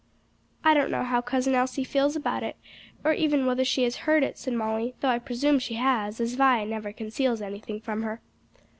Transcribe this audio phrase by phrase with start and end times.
[0.63, 2.55] "I don't know how Cousin Elsie feels about it,
[3.03, 6.33] or even whether she has heard it," said Molly; "though I presume she has, as
[6.33, 8.19] Vi never conceals anything from her."